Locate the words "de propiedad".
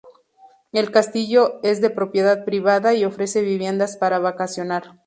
1.79-2.43